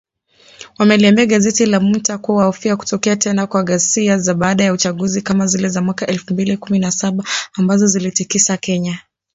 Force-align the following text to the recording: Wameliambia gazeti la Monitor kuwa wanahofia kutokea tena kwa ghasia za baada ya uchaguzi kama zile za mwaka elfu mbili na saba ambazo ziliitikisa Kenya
Wameliambia 0.77 1.25
gazeti 1.25 1.65
la 1.65 1.79
Monitor 1.79 2.19
kuwa 2.21 2.37
wanahofia 2.37 2.75
kutokea 2.77 3.15
tena 3.15 3.47
kwa 3.47 3.63
ghasia 3.63 4.17
za 4.17 4.33
baada 4.33 4.63
ya 4.63 4.73
uchaguzi 4.73 5.21
kama 5.21 5.47
zile 5.47 5.69
za 5.69 5.81
mwaka 5.81 6.07
elfu 6.07 6.33
mbili 6.33 6.59
na 6.69 6.91
saba 6.91 7.23
ambazo 7.53 7.87
ziliitikisa 7.87 8.57
Kenya 8.57 8.99